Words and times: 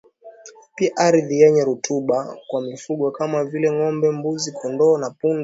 pia 0.75 0.97
ardhi 1.07 1.39
yenye 1.41 1.63
rutuba 1.65 2.37
kwa 2.47 2.61
mifungo 2.61 3.11
kama 3.11 3.45
vile 3.45 3.71
ngombe 3.71 4.11
mbuzi 4.11 4.51
kondoo 4.51 4.97
na 4.97 5.09
punda 5.09 5.39